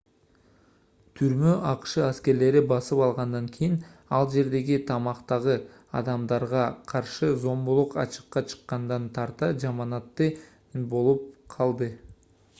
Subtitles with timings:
[1.19, 3.75] түрмө акш аскерлери басып алгандан кийин
[4.19, 5.57] ал жердеги камактагы
[5.99, 10.31] адамдарга каршы зомбулук ачыкка чыккандан тарта жаманатты
[10.95, 11.91] болуп калды